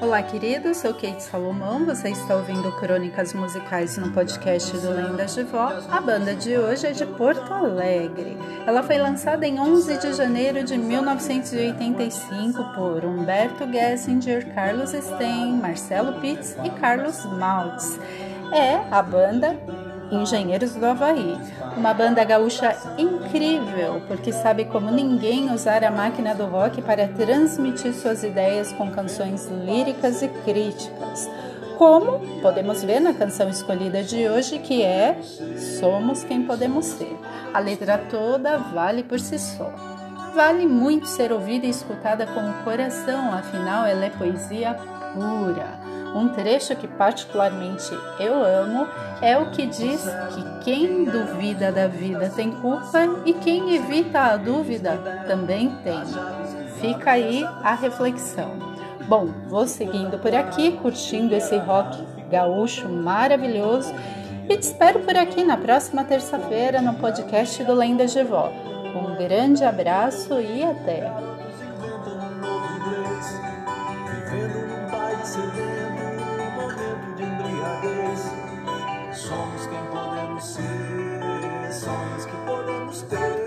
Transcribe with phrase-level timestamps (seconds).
[0.00, 0.76] Olá, queridos.
[0.76, 1.84] Sou Kate Salomão.
[1.84, 5.72] Você está ouvindo Crônicas Musicais no podcast do Lendas de Vó.
[5.90, 8.38] A banda de hoje é de Porto Alegre.
[8.64, 16.20] Ela foi lançada em 11 de janeiro de 1985 por Humberto Gessinger, Carlos Stein, Marcelo
[16.20, 17.98] Pitts e Carlos Maltz.
[18.52, 19.58] É a banda
[20.10, 21.36] Engenheiros do Havaí,
[21.76, 27.92] uma banda gaúcha incrível, porque sabe como ninguém usar a máquina do rock para transmitir
[27.94, 31.28] suas ideias com canções líricas e críticas.
[31.76, 35.16] Como podemos ver na canção escolhida de hoje, que é
[35.78, 37.16] Somos Quem Podemos Ser.
[37.54, 39.70] A letra toda vale por si só.
[40.34, 44.74] Vale muito ser ouvida e escutada com o coração, afinal, ela é poesia
[45.14, 45.97] pura.
[46.14, 48.86] Um trecho que particularmente eu amo
[49.20, 50.04] é o que diz
[50.34, 56.00] que quem duvida da vida tem culpa e quem evita a dúvida também tem.
[56.80, 58.52] Fica aí a reflexão.
[59.06, 61.98] Bom, vou seguindo por aqui, curtindo esse rock
[62.30, 63.92] gaúcho maravilhoso
[64.48, 68.50] e te espero por aqui na próxima terça-feira no podcast do Lenda de Vó.
[68.94, 71.37] Um grande abraço e até!
[82.88, 83.38] Que podemos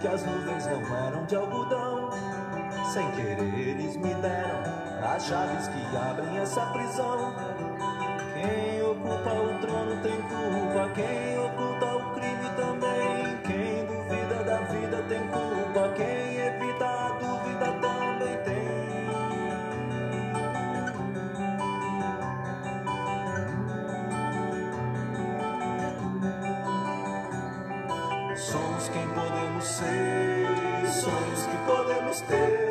[0.00, 2.10] que as nuvens não eram de algodão.
[2.92, 4.62] Sem querer, eles me deram
[5.02, 7.34] as chaves que abrem essa prisão.
[8.34, 9.30] Quem ocupa
[28.40, 32.69] Somos quem podemos ser, sonhos que podemos ter.